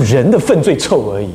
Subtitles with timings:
[0.00, 1.28] 人的粪最臭而已。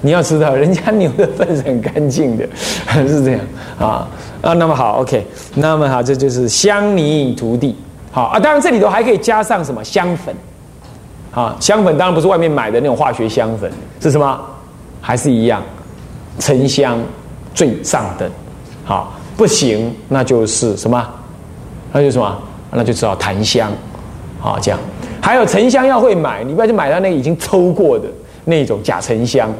[0.00, 2.46] 你要知道，人家牛的粪是很干净的，
[3.08, 3.40] 是这样
[3.78, 4.06] 啊
[4.42, 4.52] 啊。
[4.52, 7.74] 那么好，OK，那么好，这就是香泥涂地。
[8.12, 10.34] 好啊，当然这里头还可以加上什么香粉。
[11.32, 14.40] 啊，香粉当然不是外面买的那种化学香粉，是什么？
[15.00, 15.62] 还是一样，
[16.38, 16.98] 沉香
[17.54, 18.30] 最上等。
[18.84, 21.08] 好，不行，那就是什么？
[21.92, 22.38] 那就什么？
[22.70, 23.72] 那就知道檀香。
[24.38, 24.78] 好，这样。
[25.24, 28.04] 还有沉香要会买，你不要去买到那个已经抽过的
[28.44, 29.50] 那种假沉香，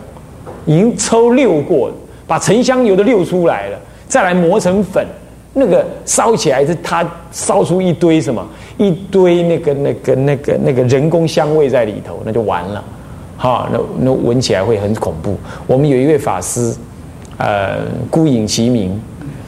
[0.66, 1.95] 已经抽溜过了，
[2.27, 5.06] 把沉香油都溜出来了，再来磨成粉。
[5.55, 8.46] 那个烧起来是它烧出一堆什么？
[8.77, 12.84] 一堆那个那个那个那个人工香味在里头，那就完了，
[13.38, 15.34] 哈，那那闻起来会很恐怖。
[15.66, 16.77] 我们有一位法师，
[17.38, 17.78] 呃，
[18.10, 19.00] 孤影其名。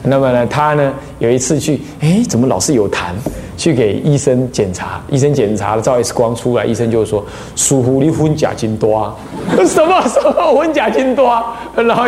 [0.07, 3.13] 那么呢，他呢有一次去，哎，怎么老是有痰？
[3.57, 7.25] 去给医生检查，医生检查了照 X 光出来，医生就说
[7.55, 9.15] 属狐狸昏甲金多啊，
[9.65, 11.57] 什么什么昏甲金多啊？
[11.75, 12.05] 然后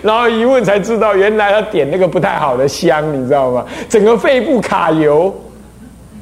[0.00, 3.66] 然后一问才知道，原来他点那个不太好的香，你知道吗？
[3.88, 5.34] 整个肺部卡油，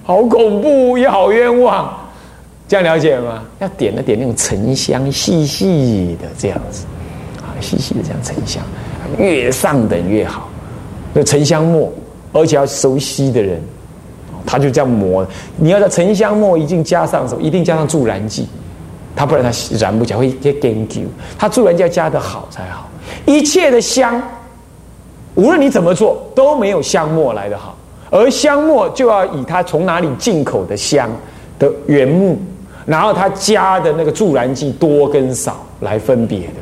[0.02, 1.94] 好恐怖也好冤枉，
[2.66, 3.42] 这样了解吗？
[3.58, 6.86] 要点的点那种沉香，细细的这样子，
[7.42, 8.62] 啊，细细的这样沉香，
[9.18, 10.48] 越上等越好。
[11.12, 11.92] 那沉香末，
[12.32, 13.60] 而且要熟悉的人，
[14.46, 15.26] 他就这样磨。
[15.56, 17.42] 你要在沉香末一定加上什么？
[17.42, 18.46] 一定加上助燃剂，
[19.16, 21.00] 他不然他燃不起来，会会根究。
[21.36, 22.88] 它助燃剂要加的好才好。
[23.26, 24.22] 一切的香，
[25.34, 27.76] 无论你怎么做，都没有香末来的好。
[28.08, 31.10] 而香末就要以它从哪里进口的香
[31.58, 32.38] 的原木，
[32.86, 36.54] 然后它加的那个助燃剂多跟少来分别的。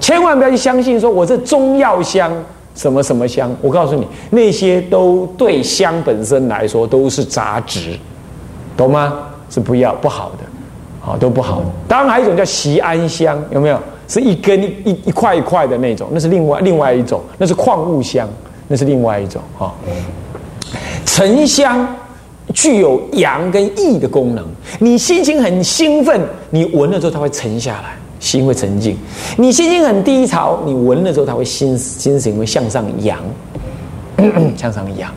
[0.00, 2.32] 千万不要去相信说我这中药香。
[2.74, 3.54] 什么什么香？
[3.60, 7.98] 我告诉你，那些都对香本身来说都是杂质，
[8.76, 9.18] 懂吗？
[9.50, 10.44] 是不要不好的，
[11.00, 11.62] 好都不好。
[11.86, 13.78] 当然还有一种叫席安香，有没有？
[14.06, 18.28] 是一根一一块一块的那种，那是另外另外一种，那是矿物香，
[18.68, 19.72] 那是另外一种哈。
[21.06, 21.86] 沉香
[22.52, 24.44] 具有阳跟益的功能，
[24.78, 26.20] 你心情很兴奋，
[26.50, 27.96] 你闻了之后它会沉下来。
[28.24, 28.96] 心会沉静，
[29.36, 33.18] 你心情很低潮，你闻了之后，它会心心情会向上扬，
[34.56, 35.12] 向上扬，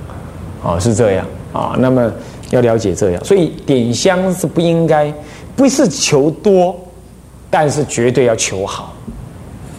[0.61, 1.73] 啊，是这样啊。
[1.79, 2.11] 那么
[2.49, 5.13] 要了解这样，所以点香是不应该，
[5.55, 6.75] 不是求多，
[7.49, 8.93] 但是绝对要求好，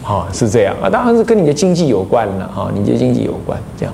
[0.03, 0.89] 啊，是这样啊。
[0.89, 3.93] 当然是跟你的经济有关了啊，你的经济有关这样。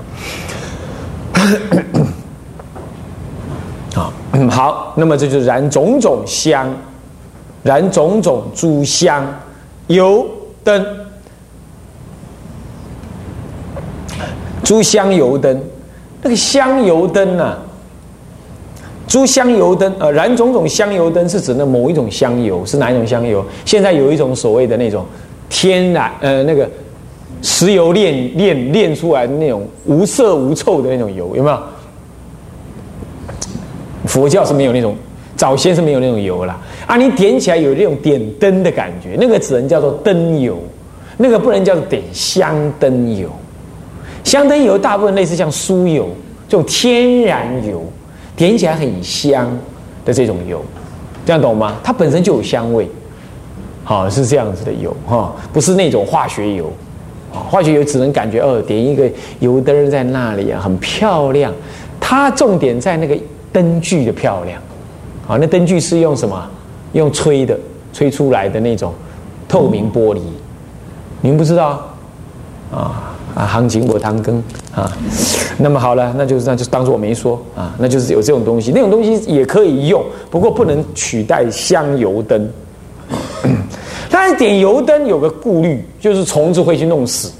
[4.50, 6.74] 好，那么这就是燃种种香。
[7.62, 9.26] 燃种种诸香
[9.88, 10.26] 油
[10.62, 10.84] 灯，
[14.62, 15.60] 诸香油灯，
[16.22, 17.58] 那个香油灯呢？
[19.08, 23.44] 诸香油灯，呃，燃种种香油灯是指那某一种香油，是哪一种香油？
[23.64, 25.06] 现在有一种所谓的那种
[25.48, 26.68] 天然，呃，那个
[27.40, 31.58] 石油炼炼炼出来的那种无色无臭的那种油，有没有？
[34.06, 34.96] 佛教是没有那种。
[35.36, 40.58] 早先是没有那种油啦，啊，你点起来有那种点灯的感觉，那个只能叫做灯油，
[41.18, 43.28] 那个不能叫做点香灯油。
[44.24, 46.08] 香灯油大部分类似像酥油
[46.48, 47.84] 这种天然油，
[48.34, 49.46] 点起来很香
[50.04, 50.64] 的这种油，
[51.24, 51.76] 这样懂吗？
[51.84, 52.88] 它本身就有香味，
[53.84, 56.72] 好是这样子的油哈，不是那种化学油，
[57.30, 59.08] 化学油只能感觉哦，点一个
[59.40, 61.52] 油灯在那里啊，很漂亮，
[62.00, 63.16] 它重点在那个
[63.52, 64.60] 灯具的漂亮。
[65.26, 66.48] 啊，那灯具是用什么？
[66.92, 67.58] 用吹的，
[67.92, 68.94] 吹出来的那种
[69.48, 70.20] 透明玻璃。
[71.20, 71.86] 你们不知道？
[72.72, 74.42] 啊啊，行情我当根
[74.74, 74.90] 啊。
[75.58, 77.74] 那么好了，那就是那就当做我没说啊。
[77.78, 82.48] 那就是有这种东西，那种东西也可以用，不过不能取代香油灯。
[84.10, 87.30] 但是点油灯有个顾虑，就是虫子会去弄死。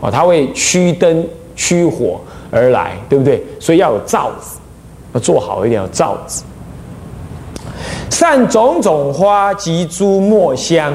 [0.00, 2.20] 哦，它会驱灯驱火
[2.50, 3.44] 而来，对不对？
[3.60, 4.58] 所以要有罩子，
[5.12, 6.42] 要做好一点，有罩子。
[8.18, 10.90] 散种种花及诸墨香，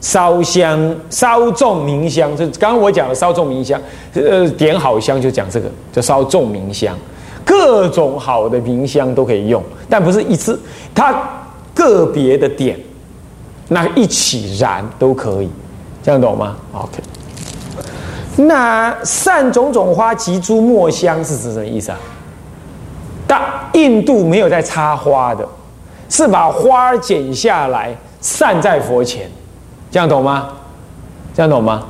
[0.00, 2.30] 烧香烧众明香。
[2.36, 3.80] 这刚刚我讲的烧众明香，
[4.14, 6.96] 呃，点好香就讲这个，就烧众明香。
[7.44, 9.60] 各种好的明香都可以用，
[9.90, 10.56] 但不是一次，
[10.94, 11.12] 它
[11.74, 12.78] 个别的点，
[13.66, 15.50] 那一起燃都可以，
[16.04, 17.02] 这样懂吗？OK。
[18.36, 21.98] 那散种种花及诸墨香是指什么意思啊？
[23.26, 23.42] 但
[23.72, 25.44] 印度没有在插花的。
[26.14, 29.28] 是把花剪下来散在佛前，
[29.90, 30.48] 这样懂吗？
[31.34, 31.82] 这样懂吗？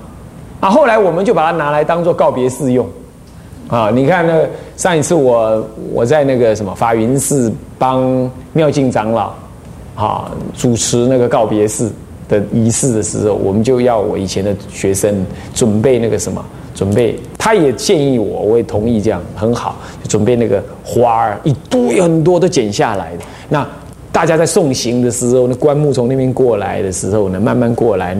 [0.60, 2.88] 啊，后来我们就把它拿来当做告别式用，
[3.68, 4.32] 啊，你看那
[4.78, 5.62] 上一次我
[5.92, 9.34] 我在那个什么法云寺帮妙净长老，
[9.94, 11.90] 啊，主持那个告别式，
[12.26, 15.14] 的仪式的时候，我们就要我以前的学生
[15.54, 16.42] 准备那个什么，
[16.74, 19.76] 准备，他也建议我，我也同意这样，很好，
[20.08, 23.24] 准备那个花儿一堆很多都剪下来的。
[23.50, 23.68] 那
[24.14, 28.16] 大家在送行的时候，那棺木从那边过来的时候呢，慢慢过来，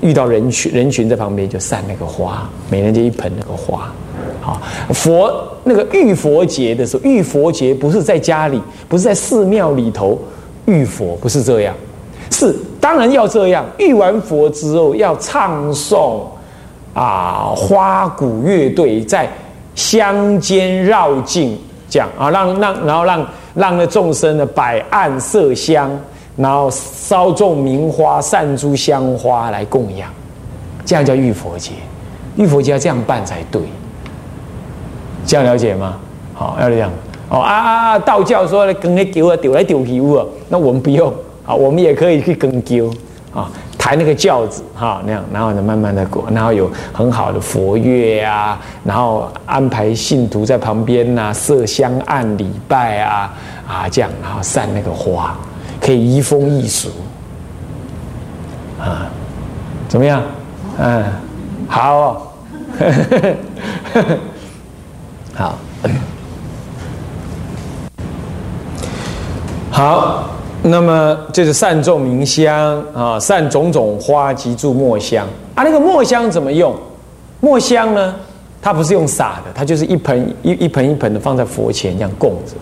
[0.00, 3.92] 遇到人群，人群在旁边就散那个花，每人就一盆那个花。
[4.40, 5.32] 好，佛
[5.64, 10.16] 那个浴佛节的时候，浴佛节不是在家里，不是在寺庙里头
[10.66, 11.74] 浴佛，不是这样。
[12.30, 13.66] 是，当然要这样。
[13.78, 16.20] 遇完佛之后，要唱诵
[16.94, 19.28] 啊，花鼓乐队在
[19.74, 25.90] 乡间绕境讲啊，让让，然后让让那众生呢摆案色香，
[26.36, 30.10] 然后烧众名花，散诸香花来供养，
[30.84, 31.72] 这样叫遇佛节。
[32.36, 33.60] 遇佛节要这样办才对，
[35.26, 35.98] 这样了解吗？
[36.34, 36.90] 好，要这样。
[37.28, 37.54] 哦啊
[37.92, 37.98] 啊！
[37.98, 41.12] 道教说，跟那丢啊丢来丢去啊，那我们不用。
[41.46, 42.88] 啊，我们也可以去更丢
[43.34, 43.50] 啊，
[43.82, 53.34] 抬那个轿子哈，那样，然后呢，慢慢的过，然后有很好的佛乐啊，然后安排信徒在旁边呐，设香案礼拜啊，
[53.66, 55.36] 啊，这样，然后散那个花，
[55.80, 56.90] 可以移风易俗
[58.80, 59.08] 啊，
[59.88, 60.22] 怎么样？
[60.78, 61.04] 嗯，
[61.66, 62.30] 好，
[65.34, 65.58] 好，
[69.72, 70.41] 好。
[70.64, 75.64] 那么就是善种明香啊，善种种花及诸墨香啊。
[75.64, 76.74] 那个墨香怎么用？
[77.40, 78.14] 墨香呢？
[78.60, 82.54] 它不是用撒的，它就是一盆一一盆一盆的放在佛前这样供着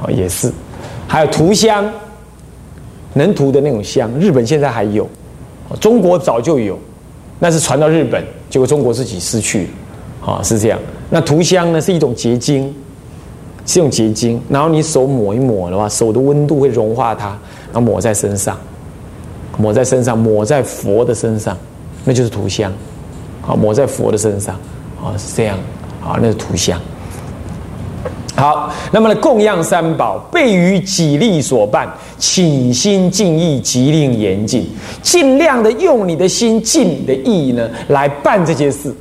[0.00, 0.52] 啊，也是。
[1.08, 1.84] 还有涂香，
[3.14, 5.08] 能涂的那种香，日本现在还有，
[5.80, 6.78] 中国早就有，
[7.40, 9.64] 那是传到日本，结果中国自己失去
[10.24, 10.78] 了啊，是这样。
[11.10, 12.72] 那涂香呢是一种结晶。
[13.70, 17.28] 是用结晶，然后你手抹一抹的话，手的温度会融化它，
[17.72, 18.58] 然后抹在身上，
[19.56, 21.56] 抹在身上，抹在佛的身上，
[22.04, 22.72] 那就是涂香。
[23.40, 24.56] 好，抹在佛的身上，
[25.00, 25.56] 啊，是这样，
[26.04, 26.80] 啊，那是涂香。
[28.34, 31.88] 好，那么呢，供养三宝，备于己力所办，
[32.18, 34.68] 请心尽意，极令严禁，
[35.00, 38.92] 尽量的用你的心，尽你的意呢，来办这件事。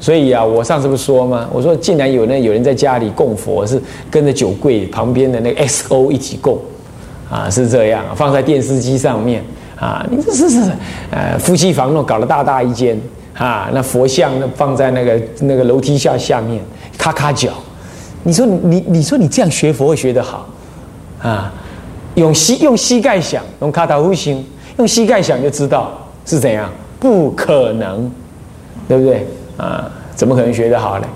[0.00, 1.46] 所以啊，我上次不说吗？
[1.52, 3.80] 我说，竟然有那有人在家里供佛，是
[4.10, 6.58] 跟着酒柜旁边的那个 XO 一起供，
[7.30, 9.44] 啊，是这样，放在电视机上面，
[9.78, 10.72] 啊，你这是是，
[11.10, 12.98] 呃，夫妻房弄搞了大大一间，
[13.36, 16.62] 啊，那佛像呢放在那个那个楼梯下下面，
[16.96, 17.50] 咔咔脚，
[18.22, 20.48] 你说你你说你这样学佛会学得好，
[21.20, 21.52] 啊，
[22.14, 24.42] 用膝用膝盖想，用卡塔呼心，
[24.78, 25.92] 用膝盖想就知道
[26.24, 28.10] 是怎样，不可能，
[28.88, 29.26] 对不对？
[29.60, 31.06] 啊，怎么可能学得好呢？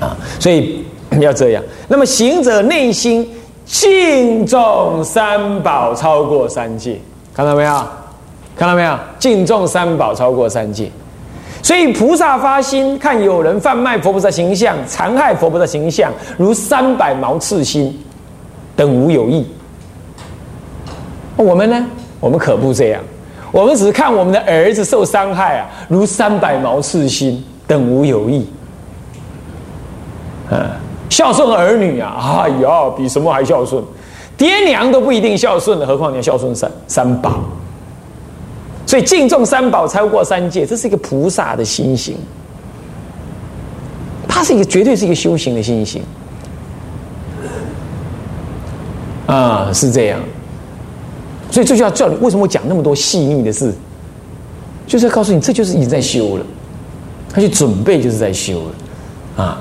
[0.00, 0.84] 啊，所以
[1.20, 1.62] 要这样。
[1.86, 3.28] 那么行者内心
[3.64, 6.98] 敬重三宝超过三界，
[7.32, 7.72] 看到没有？
[8.56, 8.98] 看到没有？
[9.18, 10.90] 敬重三宝超过三界。
[11.62, 17.96] 所以菩萨发心，看有人贩卖佛菩萨形象，残害佛菩萨形象，如三百毛刺心
[18.74, 19.46] 等无有益。
[21.36, 21.86] 我们呢？
[22.18, 23.00] 我们可不这样。
[23.52, 28.46] 我们只是看我们的儿子受伤害啊，如三百毛刺心，等无有益。
[30.50, 30.68] 嗯，
[31.08, 33.82] 孝顺儿女啊，哎呀，比什么还孝顺？
[34.36, 37.40] 爹娘都不一定孝顺了，何况你要孝顺三三宝？
[38.86, 42.16] 所以敬重三宝超过三界，这是一个菩萨的心行。
[44.26, 46.02] 它是一个绝对是一个修行的心行。
[49.26, 50.18] 啊，是这样。
[51.50, 53.72] 所以这就要叫你为什么讲那么多细腻的事，
[54.86, 56.44] 就是要告诉你，这就是已经在修了，
[57.32, 59.60] 他去准备就是在修了，啊，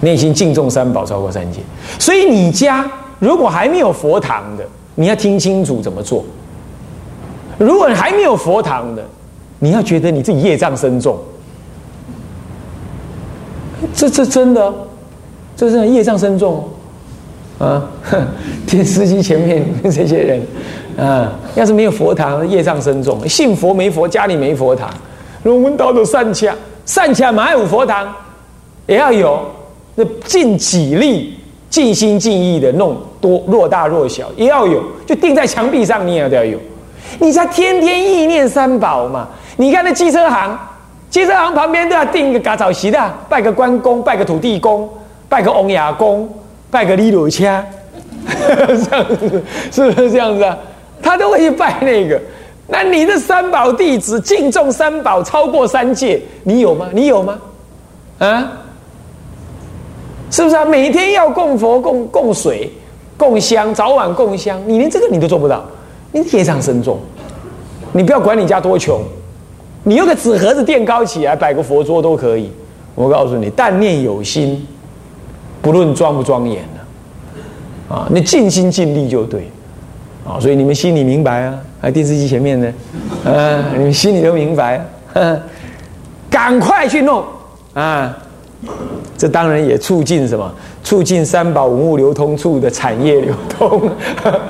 [0.00, 1.60] 内心敬重三宝超过三界。
[1.98, 2.88] 所以你家
[3.18, 4.64] 如果还没有佛堂的，
[4.94, 6.22] 你要听清楚怎么做；
[7.58, 9.04] 如果你还没有佛堂的，
[9.58, 11.18] 你要觉得你自己业障深重，
[13.94, 14.72] 这这真的，
[15.56, 16.68] 这是业障深重。
[17.56, 17.88] 啊，
[18.66, 20.42] 电视机前面这些人，
[20.98, 23.26] 啊，要是没有佛堂，业障深重。
[23.28, 24.88] 信佛没佛，家里没佛堂，
[25.42, 26.52] 我们到都善巧，
[26.84, 28.12] 善巧嘛有佛堂，
[28.86, 29.40] 也要有。
[29.94, 31.38] 那尽己力、
[31.70, 34.82] 尽心尽意的弄多若大若小，也要有。
[35.06, 36.58] 就钉在墙壁上，你也要有。
[37.18, 39.28] 你才天天意念三宝嘛？
[39.56, 40.58] 你看那机车行，
[41.10, 44.88] 机车行旁边都要钉一个嘎草席的，拜个关公，拜个土地公，
[45.28, 46.28] 拜个翁牙公。
[46.70, 47.64] 拜个李鲁掐，
[48.26, 50.58] 这样子是不是这样子啊？
[51.04, 52.20] 他都会去拜那个。
[52.66, 56.88] 那你的三宝弟子敬重三宝超过三界，你有吗？
[56.92, 57.38] 你有吗？
[58.18, 58.52] 啊？
[60.30, 60.64] 是不是啊？
[60.64, 62.72] 每天要供佛、供供水、
[63.18, 65.62] 供香，早晚供香，你连这个你都做不到，
[66.10, 66.98] 你业障深重
[67.92, 69.02] 你不要管你家多穷，
[69.84, 72.50] 你用个纸盒子垫高起来，摆个佛桌都可以。
[72.94, 74.66] 我告诉你，但念有心，
[75.60, 79.50] 不论庄不庄严的，啊，你尽心尽力就对，
[80.26, 82.72] 啊，所以你们心里明白啊，在电视机前面呢，
[83.24, 84.84] 嗯，你们心里都明白，
[86.30, 87.22] 赶快去弄
[87.74, 88.16] 啊！
[89.16, 90.50] 这当然也促进什么？
[90.82, 93.90] 促进三宝文物流通处的产业流通，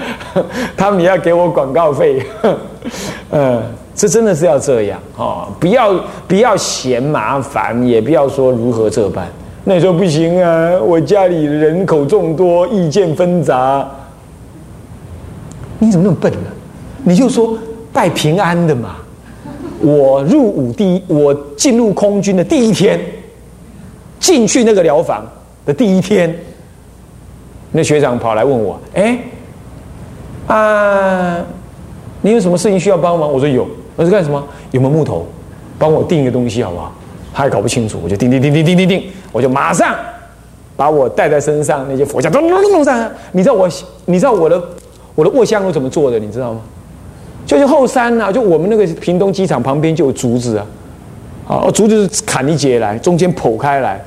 [0.77, 2.25] 他们也要给我广告费。
[3.31, 3.63] 嗯，
[3.95, 5.95] 这真的是要这样哦，不要
[6.27, 9.27] 不要嫌麻烦，也不要说如何这般。
[9.65, 13.85] 那你说不行啊，我家里人口众多，意见纷杂。
[15.85, 16.51] 你怎么那么笨呢？
[17.05, 17.59] 你就说
[17.93, 18.97] 拜平安的嘛。
[19.81, 22.99] 我入伍第一，我进入空军的第一天。
[24.21, 25.23] 进去那个疗房
[25.67, 26.35] 的第一天，
[27.73, 29.19] 那学长跑来问我：“哎，
[30.47, 31.45] 啊，
[32.23, 34.43] 你有什么事情需要帮忙？”我说：“有。”我说：“干什么？
[34.71, 35.27] 有没有木头？
[35.79, 36.91] 帮我订一个东西好不好？”
[37.35, 39.95] 他也搞不清楚，我就订订订订订订订，我就马上
[40.75, 43.11] 把我带在身上那些佛像咚咚咚咚上。
[43.31, 43.69] 你知道我，
[44.07, 44.63] 你知道我的
[45.15, 46.19] 我的卧香炉怎么做的？
[46.19, 46.61] 你知道吗？
[47.47, 50.67] 就是后山啊，就我们那个屏东机场旁边就有竹子啊，
[51.47, 54.01] 啊，竹子砍一截来，中间剖开来。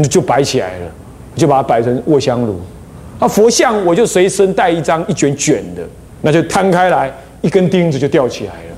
[0.00, 0.86] 你就摆起来了，
[1.34, 2.60] 就把它摆成卧香炉。
[3.18, 5.82] 啊，佛像我就随身带一张一卷卷的，
[6.22, 8.76] 那就摊开来，一根钉子就吊起来了。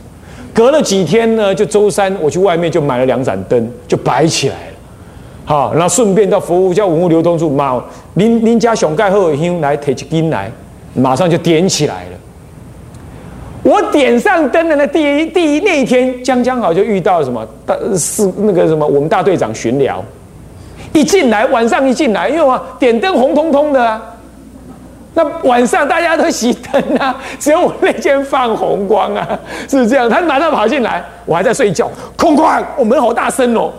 [0.54, 4.72] 隔了几天呢，就周三我去外面就买了两盏灯，就摆起来了。
[5.44, 7.78] 好，然后顺便到服务叫文物流通处，马
[8.14, 10.50] 您您家熊盖后香来提起根来，
[10.94, 12.10] 马上就点起来了。
[13.62, 20.02] 我点上灯的那第一第一那一天，将将好就遇到什么大是那个什么我们大队长巡聊。
[20.92, 24.02] 一进来，晚上一进来，因为啊，点灯红彤彤的啊，
[25.14, 30.08] 那晚上大家都熄灯啊， 只有我那间放红光啊，是这样？
[30.10, 33.70] 他马上跑进来，我还在睡觉，空旷，我门好大声哦，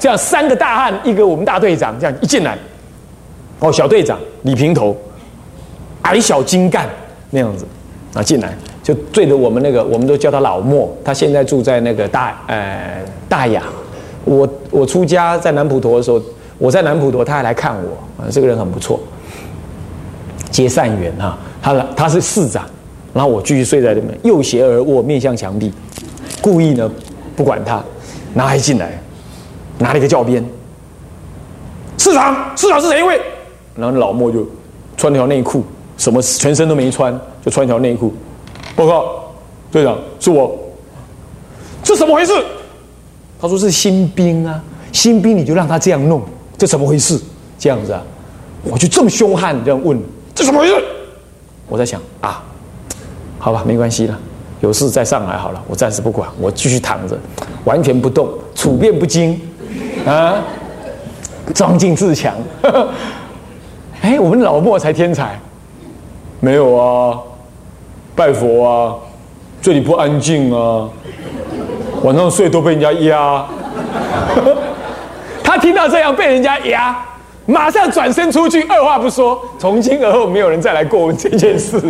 [0.00, 2.56] 这样三个大汉，一个我们大队长，这样一进来，
[3.60, 4.96] 哦，小队长李平头，
[6.02, 6.88] 矮小精干。
[7.30, 7.66] 那样子。
[8.14, 8.54] 啊，进来。
[8.82, 13.62] 就对着我们那个，我们都叫他老莫，他现在住在那个大呃大雅。
[14.24, 16.20] 我我出家在南普陀的时候，
[16.58, 18.22] 我在南普陀，他还来看我。
[18.22, 19.00] 啊，这个人很不错，
[20.50, 21.38] 结善缘哈。
[21.62, 22.64] 他他是市长，
[23.14, 25.72] 然后我继续睡在里面，右斜而卧，面向墙壁，
[26.40, 26.90] 故意呢
[27.34, 27.82] 不管他，
[28.34, 29.00] 拿一进来，
[29.78, 30.44] 拿了一个教鞭，
[31.98, 33.20] 市长市长是哪一位？
[33.76, 34.46] 然后老莫就
[34.96, 35.64] 穿条内裤，
[36.02, 38.12] 什么全身都没穿，就穿一条内裤，
[38.74, 39.22] 报告
[39.70, 40.52] 队长是我，
[41.80, 42.32] 这怎么回事？
[43.40, 46.20] 他说是新兵啊，新兵你就让他这样弄，
[46.58, 47.16] 这怎么回事？
[47.56, 48.02] 这样子啊，
[48.64, 49.96] 我就这么凶悍这样问，
[50.34, 50.74] 这怎么回事？
[51.68, 52.42] 我在想啊，
[53.38, 54.18] 好吧，没关系了，
[54.60, 57.16] 有事再上来好了，我暂时不管，我继续躺着，
[57.62, 59.40] 完全不动，处变不惊
[60.04, 60.42] 啊，
[61.54, 62.34] 装进自强。
[64.02, 65.38] 哎，我们老莫才天才，
[66.44, 67.16] 没有啊，
[68.16, 68.96] 拜佛啊，
[69.60, 70.88] 这里不安静啊。
[72.02, 73.46] 晚上睡都被人家压，
[75.44, 76.98] 他听到这样被人家压，
[77.46, 81.80] 马上转身出去，二话不说，从今而后没有人再来过问这件事。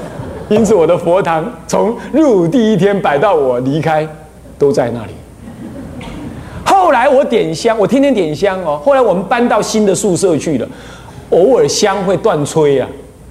[0.48, 4.08] 因此，我的佛堂从入伍第一天摆到我离开，
[4.58, 5.12] 都在那里。
[6.64, 8.80] 后来我点香，我天天点香哦。
[8.82, 10.66] 后来我们搬到新的宿舍去了，
[11.28, 12.88] 偶尔香会断吹啊。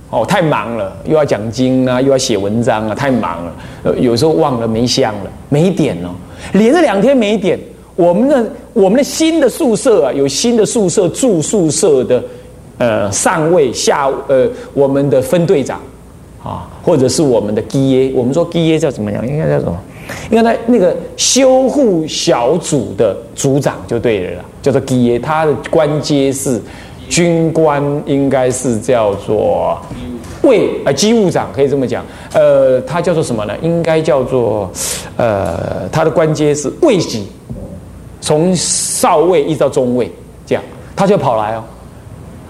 [0.10, 3.54] 哦，太忙了，又要讲经啊，又要写文章啊，太忙了。
[3.84, 6.12] 呃，有时候忘了没香了，没点哦，
[6.54, 7.60] 连着两天没点。
[7.96, 12.24] 我们的我们的新的宿舍啊，有新的宿舍住宿舍的
[12.78, 15.82] 呃上尉下呃我们的分队长
[16.42, 19.28] 啊，或者是我们的 GA，我们说 GA 叫怎么样？
[19.28, 19.78] 应该叫什么？
[20.32, 26.62] 应该在那个修护小组的组长就对了，叫做 GA，他的官阶是。
[27.10, 29.80] 军官应该是叫做
[30.44, 32.06] 卫呃机务长，可以这么讲。
[32.34, 33.54] 呃，他叫做什么呢？
[33.62, 34.70] 应该叫做
[35.16, 37.28] 呃，他的官阶是卫级，
[38.22, 40.12] 从少尉一直到中尉，
[40.46, 40.64] 这样
[40.96, 41.64] 他就跑来哦。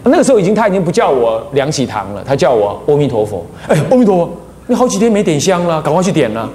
[0.03, 3.45] 那个时候已经他已经不叫我梁启堂了，他叫我阿弥陀佛。
[3.67, 4.31] 哎，阿弥陀佛，
[4.65, 6.49] 你好几天没点香了，赶快去点了。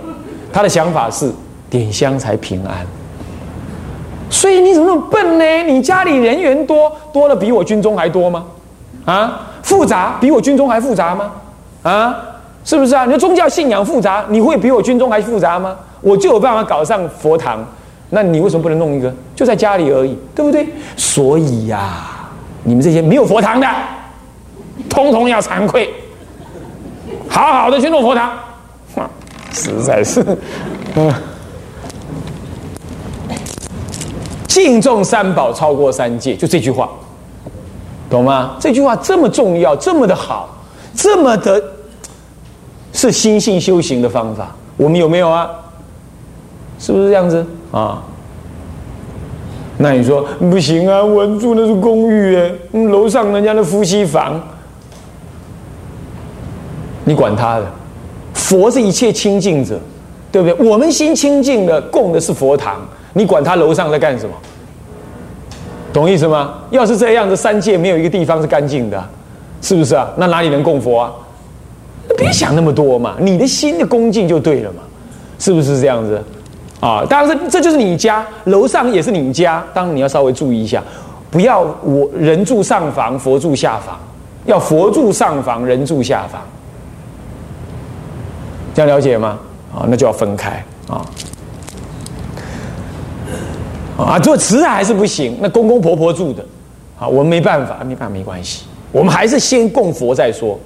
[0.52, 1.30] 他的想法是
[1.70, 2.86] 点香才平安。
[4.32, 5.44] 所以你怎么那么笨呢？
[5.70, 8.44] 你家里人员多多了比我军中还多吗？
[9.04, 11.30] 啊，复杂比我军中还复杂吗？
[11.82, 12.16] 啊，
[12.64, 13.04] 是不是啊？
[13.04, 15.76] 你的宗教信仰复杂，你会比我军中还复杂吗？
[16.00, 17.64] 我就有办法搞上佛堂，
[18.10, 19.12] 那你为什么不能弄一个？
[19.36, 20.66] 就在家里而已，对不对？
[20.96, 22.28] 所以呀，
[22.64, 23.66] 你们这些没有佛堂的，
[24.88, 25.92] 通通要惭愧，
[27.28, 28.32] 好好的去弄佛堂，
[28.94, 29.08] 哼
[29.52, 30.24] 实在是
[30.96, 31.12] 嗯，
[34.52, 36.90] 敬重三宝超过三界，就这句话，
[38.10, 38.54] 懂吗？
[38.60, 40.46] 这句话这么重要，这么的好，
[40.94, 41.62] 这么的，
[42.92, 44.54] 是心性修行的方法。
[44.76, 45.48] 我们有没有啊？
[46.78, 48.02] 是不是这样子啊？
[49.78, 51.02] 那你说不行啊？
[51.02, 52.52] 我住的是公寓哎，
[52.90, 54.38] 楼上人家的夫妻房，
[57.06, 57.64] 你管他的？
[58.34, 59.80] 佛是一切清净者，
[60.30, 60.70] 对不对？
[60.70, 64.34] 我们心清净的，供的是佛堂，你管他楼上在干什么？
[65.92, 66.54] 懂意思吗？
[66.70, 69.04] 要是这样子，三界没有一个地方是干净的，
[69.60, 70.10] 是不是啊？
[70.16, 71.12] 那哪里能供佛啊？
[72.16, 74.82] 别想那么多嘛，你的心的恭敬就对了嘛，
[75.38, 76.22] 是不是这样子？
[76.80, 80.82] 啊，当然是这就是你家，楼上也是你家，当然你要稍微注意一下，
[81.30, 83.98] 不要我人住上房，佛住下房，
[84.46, 86.40] 要佛住上房，人住下房。
[88.74, 89.38] 这样了解吗？
[89.74, 91.04] 啊，那就要分开啊。
[93.96, 95.36] 啊，做慈还是不行。
[95.40, 96.44] 那公公婆婆住的，
[96.98, 98.64] 啊，我们没办法，没办法，没关系。
[98.90, 100.58] 我们还是先供佛再说。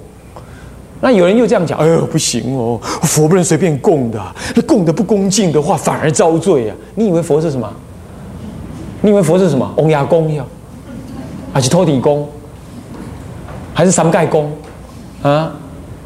[0.99, 4.19] 那有人又这样讲，哎呦，不行哦，佛不能随便供的，
[4.55, 6.75] 那供的不恭敬的话，反而遭罪啊。
[6.95, 7.71] 你以为佛是什么？
[9.01, 9.71] 你以为佛是什么？
[9.77, 10.43] 翁牙公呀，
[11.53, 12.27] 还是托底公？
[13.73, 14.51] 还是三盖公？
[15.21, 15.51] 啊，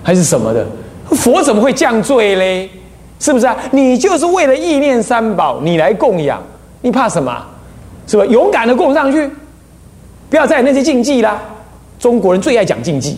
[0.04, 0.68] 还是什么的？
[1.12, 2.70] 佛怎么会降罪嘞？
[3.18, 3.56] 是不是啊？
[3.72, 6.42] 你就是为了意念三宝，你来供养，
[6.82, 7.46] 你怕什么？
[8.08, 8.26] 是吧？
[8.26, 9.30] 勇敢的供上去，
[10.30, 11.42] 不要再那些禁忌啦。
[12.00, 13.18] 中国人最爱讲禁忌，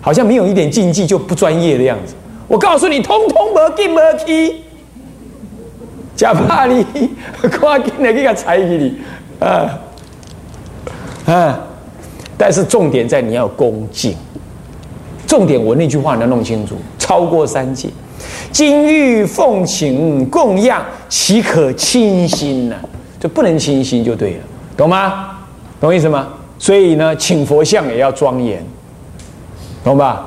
[0.00, 2.14] 好像没有一点禁忌就不专业的样子。
[2.46, 4.56] 我告诉你，通通没进没去，
[6.14, 6.84] 假怕 你
[7.58, 8.98] 夸进来给他踩给你
[9.40, 9.78] 啊
[11.26, 11.60] 啊！
[12.36, 14.14] 但是重点在你要恭敬。
[15.26, 17.88] 重点，我那句话你要弄清楚：超过三界，
[18.52, 22.76] 金玉奉请供养，岂可轻心呢？
[23.18, 24.40] 就不能轻心就对了，
[24.76, 25.38] 懂吗？
[25.80, 26.28] 懂意思吗？
[26.58, 28.64] 所以呢，请佛像也要庄严，
[29.82, 30.26] 懂吧？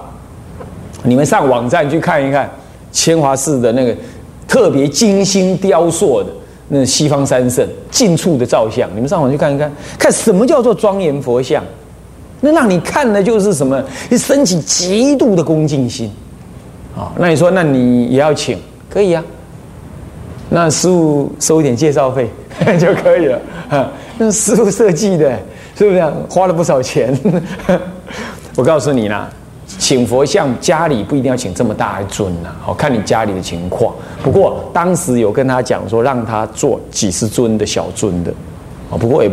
[1.03, 2.49] 你们上网站去看一看，
[2.91, 3.95] 千华寺的那个
[4.47, 6.29] 特别精心雕塑的
[6.69, 11.63] 那西方三圣近处的照相，你们上网去看一看，看什么叫做庄严佛像。
[12.41, 13.81] 那让你看的就是什么？
[14.09, 16.11] 你升起极度的恭敬心，
[16.97, 18.57] 啊，那你说，那你也要请，
[18.89, 19.23] 可以啊。
[20.49, 22.29] 那师傅收一点介绍费
[22.79, 25.37] 就可以了，啊，那师傅设计的，
[25.75, 27.15] 是不是花了不少钱？
[28.55, 29.29] 我告诉你啦，
[29.77, 33.93] 请佛像家里不一定要请这么大一尊呐，好看你家里的情况。
[34.23, 38.31] 不过当时有跟他讲说，让他做几十尊的小尊的，
[38.91, 39.31] 啊，不过也。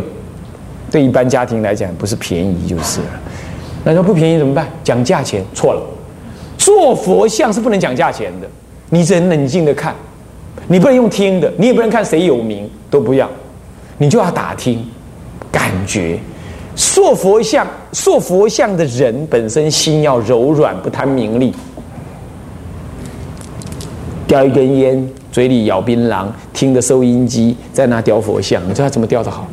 [0.91, 3.07] 对一般家庭来讲，不是便宜就是了。
[3.83, 4.67] 那说不便宜怎么办？
[4.81, 5.81] 讲价钱错了。
[6.65, 8.47] 做佛像是不能讲价钱的，
[8.89, 9.93] 你只能冷静的看，
[10.67, 13.29] 你不能用听的，你也不能看谁有名都不要，
[13.99, 14.83] 你就要打听，
[15.51, 16.17] 感觉。
[16.75, 21.53] 塑佛像，塑佛像的人本身心要柔软，不贪名利。
[24.25, 29.47] 叼一根烟，嘴里咬槟榔，听着收音机，在那雕佛像，你知道怎么雕的好？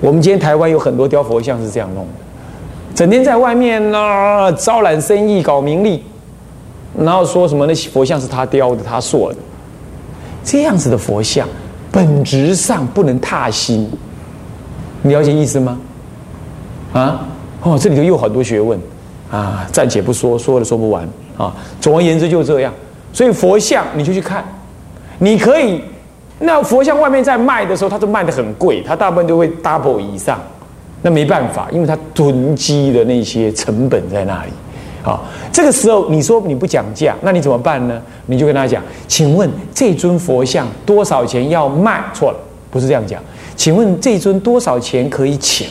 [0.00, 2.10] 我们今天台湾有很多雕佛像是这样弄的，
[2.94, 6.02] 整天在外面呢招揽生意、搞名利，
[6.98, 9.36] 然后说什么那佛像是他雕的、他塑的，
[10.44, 11.48] 这样子的佛像
[11.90, 13.90] 本质上不能踏心，
[15.02, 15.78] 你了解意思吗？
[16.92, 17.26] 啊，
[17.62, 18.78] 哦，这里头又很多学问
[19.30, 21.54] 啊，暂且不说，说了说不完啊。
[21.80, 22.72] 总而言之就这样，
[23.12, 24.44] 所以佛像你就去看，
[25.18, 25.82] 你可以。
[26.38, 30.40] 那佛像外面在卖的时候，它都卖的很贵，它大部分都会 double 以上。
[31.02, 34.50] 那没办法，因为他囤积的那些成本在那里。
[35.02, 38.00] 好，这个时候你说你不讲价，那你怎么办呢？
[38.26, 42.00] 你就跟他讲，请问这尊佛像多少钱要卖？
[42.14, 42.38] 错了，
[42.70, 43.20] 不是这样讲。
[43.56, 45.66] 请问这尊多少钱可以请？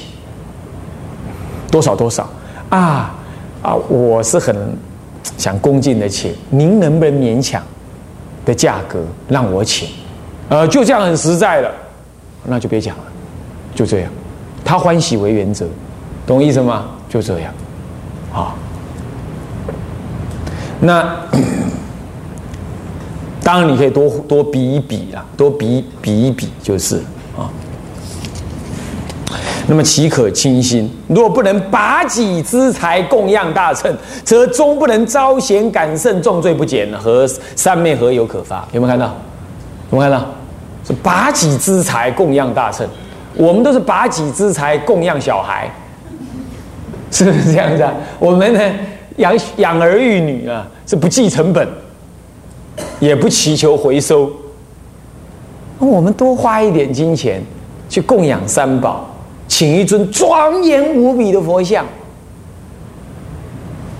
[1.71, 2.29] 多少多少？
[2.67, 3.15] 啊
[3.61, 4.53] 啊，我是很
[5.37, 7.63] 想恭敬的请，您能不能勉强
[8.43, 9.87] 的价格让我请？
[10.49, 11.71] 呃，就这样很实在的，
[12.43, 13.03] 那就别讲了，
[13.73, 14.11] 就这样，
[14.71, 15.67] 他欢喜为原则，
[16.25, 16.85] 懂意思吗？
[17.09, 17.53] 就这样，
[18.31, 18.55] 好。
[20.79, 21.13] 那
[23.43, 27.03] 当然你可以多多比一比啊，多比比一比就是
[27.37, 27.51] 啊。
[29.67, 30.89] 那么岂可轻心？
[31.09, 38.65] 若不能拔己之财供养大乘，则终不能招贤感圣，重罪不减，和三昧何有可发？
[38.71, 39.07] 有没有看到？
[39.91, 40.25] 有没有看到？
[40.87, 42.87] 是拔己之财供养大乘，
[43.35, 45.69] 我们都是拔己之财供养小孩，
[47.11, 47.93] 是不是这样子啊？
[48.19, 48.61] 我们呢
[49.17, 51.67] 养养儿育女啊，是不计成本，
[52.99, 54.31] 也不祈求回收。
[55.79, 57.41] 我们多花一点金钱
[57.89, 59.09] 去供养三宝，
[59.47, 61.85] 请一尊庄严无比的佛像，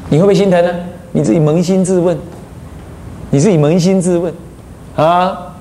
[0.10, 0.76] 你会不会心疼呢？
[1.12, 2.18] 你自己扪心自问，
[3.32, 4.34] 你自己扪心自问
[4.96, 5.54] 啊！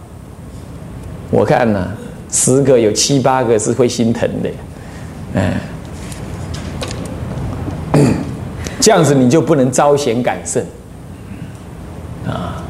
[1.31, 1.89] 我看呢，
[2.33, 4.51] 十个有七八个是会心疼的，
[5.35, 5.53] 嗯。
[8.81, 10.65] 这样子你就不能招贤感圣
[12.27, 12.65] 啊！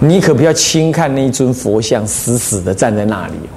[0.00, 3.54] 你可不要轻看那一尊佛像，死死的站在那里哦。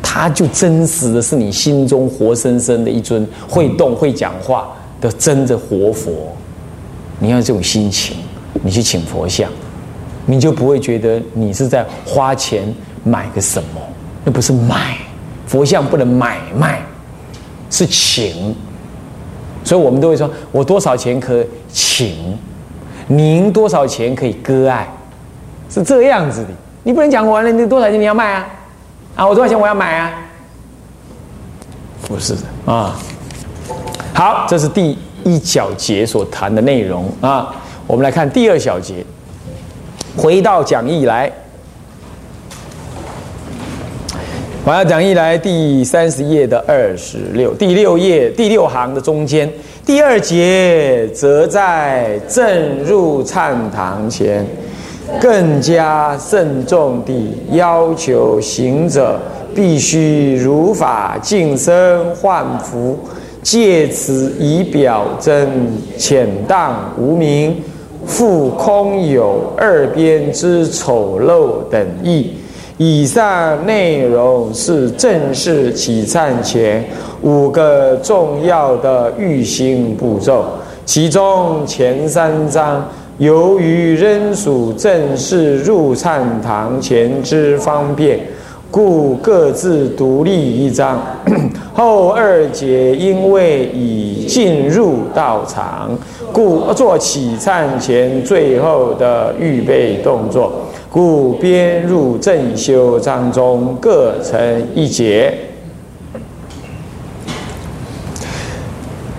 [0.00, 4.68] 他就真实的是你心中活生生的一尊会动、会讲话
[5.00, 6.32] 的真的活佛。
[7.18, 8.18] 你要这种心情，
[8.62, 9.50] 你去请佛像，
[10.26, 13.80] 你就不会觉得你是在花钱买个什么。
[14.24, 14.96] 那不是买
[15.46, 16.80] 佛像，不能买卖。
[17.70, 18.54] 是请，
[19.64, 22.38] 所以我们都会说：我多少钱可请？
[23.06, 24.88] 您多少钱可以割爱？
[25.68, 26.48] 是这样子的。
[26.84, 28.46] 你不能讲完了，你多少钱你要卖啊？
[29.16, 30.12] 啊，我多少钱我要买啊？
[32.06, 32.96] 不是的啊。
[34.14, 37.54] 好，这是第一小节所谈的内容啊。
[37.86, 39.04] 我们来看第二小节，
[40.16, 41.30] 回到讲义来。
[44.64, 49.50] 我要讲义来第三十页的二十六，第六页第六行的中间，
[49.84, 54.46] 第二节则在正入忏堂前，
[55.20, 59.20] 更加慎重地要求行者
[59.54, 62.98] 必须如法净身换服，
[63.42, 65.46] 借此以表真
[65.98, 67.62] 浅荡无名，
[68.06, 72.32] 复空有二边之丑陋等意。
[72.76, 76.84] 以上内容是正式起忏前
[77.22, 80.44] 五个重要的预行步骤，
[80.84, 82.84] 其中前三章
[83.18, 88.18] 由于仍属正式入忏堂前之方便，
[88.74, 90.98] 故各自独立一章；
[91.72, 95.96] 后二节因为已进入道场，
[96.32, 100.66] 故做起忏前最后的预备动作。
[100.90, 105.32] 故编入正修章中各成一节。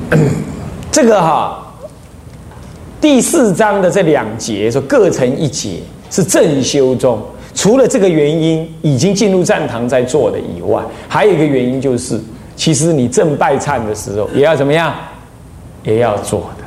[0.92, 1.66] 这个哈，
[3.00, 7.22] 第四章的这两节说各成一节是正修中，
[7.56, 12.22] 除了这个原因已经进入战堂在做的以外，还有一个原因就是，
[12.56, 14.94] 其实你正拜忏的时候也要怎么样，
[15.84, 16.66] 也要做的。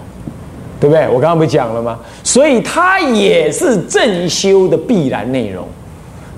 [0.80, 1.08] 对不对？
[1.08, 1.98] 我刚刚不讲了吗？
[2.22, 5.66] 所以它也是正修的必然内容。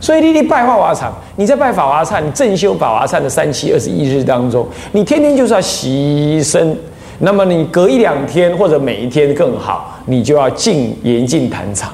[0.01, 6.75] 所以你你拜法华忏，你在拜法华忏，正修法华忏的三七二十一日当中，你天天就是要洗身。
[7.19, 11.93] 那么你隔一两天或者每一天更好，你就要进严禁坛场。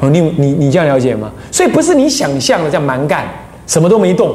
[0.00, 1.30] 哦，你你你这样了解吗？
[1.50, 3.26] 所以不是你想象的这样蛮干，
[3.66, 4.34] 什么都没动。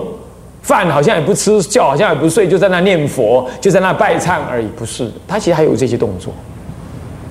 [0.61, 4.65] 饭好像也不吃，觉好像也不睡，就在那念佛，就在那拜忏而已。
[4.77, 6.33] 不是，他其实还有这些动作，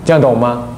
[0.04, 0.68] 这样懂吗？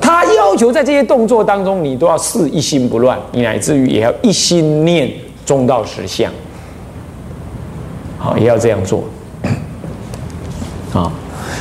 [0.00, 5.10] 他要求在这些动作当中，你都要是一心不乱，你乃至于也要一心念
[5.44, 6.30] 中道实相，
[8.16, 9.02] 好，也要这样做。
[10.94, 11.10] 啊，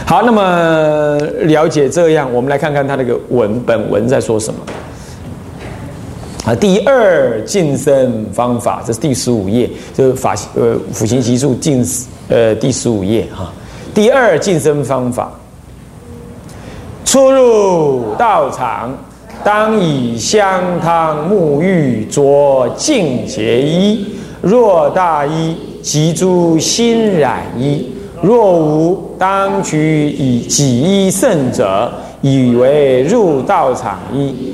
[0.05, 4.59] 好，那么了解这样，我们来看看他那个文本文在说什么。
[6.47, 11.85] 啊，第二晋升方法，这是第十五页，就是法呃辅行习数进
[12.29, 13.51] 呃第十五页哈。
[13.93, 15.29] 第二晋升方法，
[17.03, 18.97] 出入道场，
[19.43, 24.05] 当以香汤沐浴，着净洁衣；
[24.41, 34.53] 若大衣，即诸新染衣；若无，当取以己衣胜者，以为入道场衣。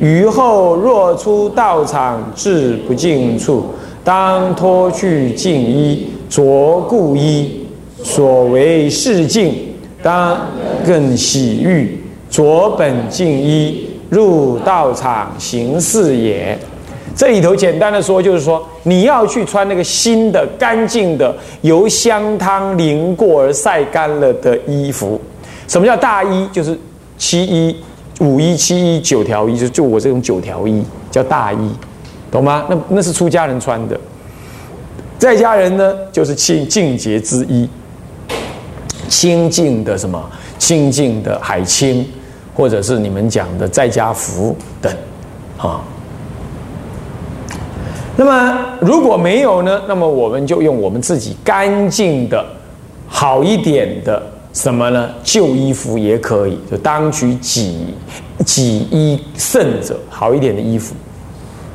[0.00, 3.66] 余后若出道场至不净处，
[4.02, 7.56] 当脱去净衣，着故衣。
[8.02, 9.54] 所为是净，
[10.02, 10.40] 当
[10.86, 16.58] 更洗浴，着本净衣，入道场行事也。
[17.14, 25.20] 这里头简单的说，就是说你要去穿那个新的、干净的、由香汤淋过而晒干了的衣服。
[25.68, 26.48] 什么叫大衣？
[26.50, 26.74] 就是
[27.18, 27.76] 七衣。
[28.20, 31.70] 五一七一九条一，就就我这种九条一叫大衣，
[32.30, 32.64] 懂吗？
[32.70, 33.98] 那那是出家人穿的，
[35.18, 37.68] 在家人呢就是清净洁之衣，
[39.08, 40.22] 清净的什么？
[40.58, 42.06] 清净的海清，
[42.54, 44.92] 或者是你们讲的在家服等，
[45.56, 45.80] 啊。
[48.16, 49.80] 那么如果没有呢？
[49.88, 52.44] 那么我们就用我们自己干净的、
[53.08, 55.10] 好一点的什么呢？
[55.22, 57.94] 旧衣服也可以，就当取己
[58.44, 60.94] 己衣甚者，好一点的衣服。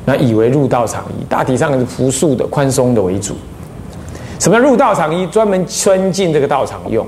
[0.04, 3.34] 那以为入道场衣，大体上是朴素的、宽松的为主。
[4.38, 5.26] 什么入道场衣？
[5.28, 7.04] 专门穿进这个道场用。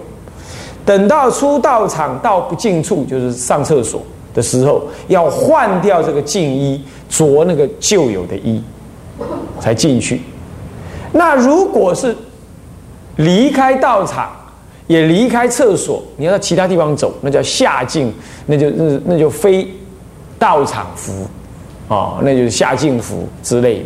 [0.86, 4.02] 等到出道场到不进处，就是上厕所
[4.32, 8.62] 的时候，要换掉这个净衣，着那个旧有的衣，
[9.60, 10.22] 才进去。
[11.12, 12.16] 那如果是
[13.16, 14.32] 离开道场，
[14.88, 18.12] 也离开厕所，你要到其他地方走，那叫下境，
[18.46, 19.72] 那就那那就非
[20.38, 21.26] 道场服，
[21.88, 23.84] 啊，那就是下境服之类的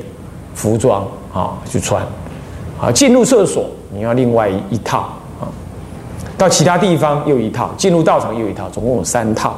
[0.54, 2.02] 服装啊，去穿。
[2.80, 4.98] 啊，进入厕所你要另外一套
[5.40, 5.46] 啊，
[6.38, 9.56] 到其他地方又一套，进入道场又一套，总共有三套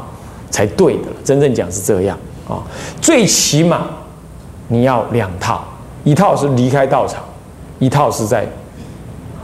[0.50, 1.09] 才对的。
[1.24, 2.62] 真正讲是这样啊，
[3.00, 3.87] 最起码
[4.68, 5.64] 你要两套，
[6.04, 7.22] 一套是离开道场，
[7.78, 8.46] 一套是在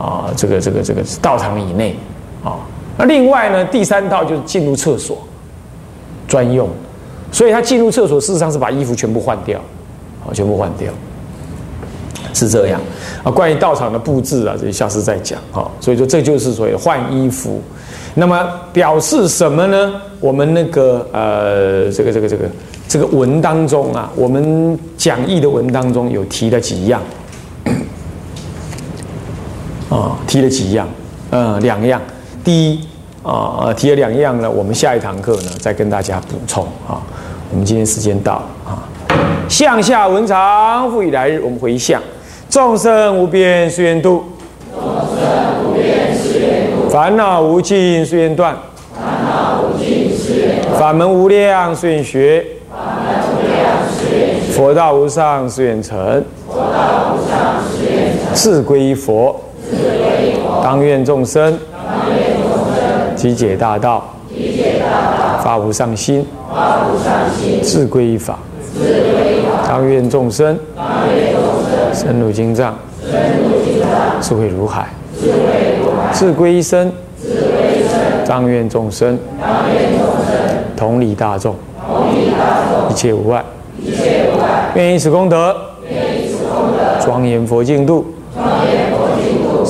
[0.01, 1.95] 啊这个这个这个道场以内
[2.43, 2.57] 啊。
[2.97, 5.19] 那另外呢，第三套就是进入厕所
[6.27, 6.69] 专用，
[7.31, 9.61] 所以他进入厕所事实上是把衣服全部换掉，
[10.27, 10.91] 啊，全部换掉。
[12.33, 12.81] 是这样
[13.25, 15.69] 啊，关于道场的布置啊，这下次再讲啊。
[15.81, 17.61] 所以说，这就是所谓换衣服。
[18.15, 20.01] 那么表示什么呢？
[20.21, 22.45] 我们那个呃，这个这个这个
[22.87, 27.03] 这个文当中啊，我们讲义的文当中有提了几样
[29.90, 30.88] 啊，提了几样，
[31.31, 32.00] 嗯，两样。
[32.44, 32.81] 第一
[33.22, 37.03] 啊，提了两样呢，我们下一堂课呢再跟大家补充啊。
[37.50, 38.87] 我们今天时间到啊，
[39.48, 42.00] 向下文长复以来日，我们回向。
[42.48, 44.24] 众生无边誓愿度，
[44.72, 48.57] 众生无边誓愿度；烦恼无尽誓愿断，
[48.92, 59.33] 烦恼无尽誓愿断；法门无量誓愿学，法门无量誓愿学；佛道无上誓愿成，佛道无上誓愿成；自归佛；
[60.63, 64.05] 当愿众生，当愿众生体解大道，
[65.43, 68.39] 发无上心，发无上心；自归依法，
[69.67, 70.59] 当愿众生，
[71.93, 72.79] 深入经藏，
[74.21, 74.87] 智慧如海，
[75.21, 76.93] 智慧如海；自归一生，
[78.27, 79.19] 当愿众生，
[80.77, 81.55] 同理大众，
[82.91, 83.45] 一切无碍。
[84.75, 85.57] 愿以此功德，
[87.03, 88.07] 庄严佛净土，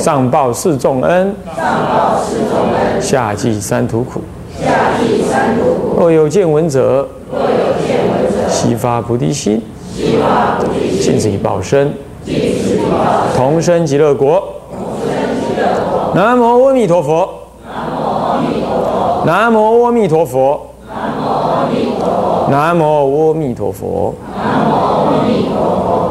[0.00, 4.22] 上报四重恩，上报四重恩，下济三途苦。
[4.58, 4.66] 下
[4.98, 6.00] 济三途苦。
[6.00, 7.46] 若有见闻者，若有
[7.86, 9.62] 见闻者，悉发菩提心，
[9.94, 11.92] 悉发菩提心，尽此一报身，
[12.24, 14.42] 尽此以报身，同生极乐国。
[14.72, 16.14] 同生极乐国。
[16.14, 17.28] 南无阿弥陀佛。
[19.26, 20.70] 南无阿弥陀佛。
[20.88, 22.48] 南无阿弥陀佛。
[22.50, 24.14] 南无阿弥陀佛。
[24.34, 24.34] 南
[24.66, 26.09] 无阿弥陀佛。